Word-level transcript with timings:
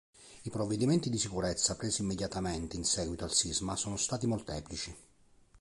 I 0.45 0.49
provvedimenti 0.49 1.11
di 1.11 1.19
sicurezza 1.19 1.75
presi 1.75 2.01
immediatamente 2.01 2.75
in 2.75 2.85
seguito 2.85 3.23
al 3.23 3.31
sisma 3.35 3.75
sono 3.75 3.97
stati 3.97 4.25
molteplici. 4.25 4.95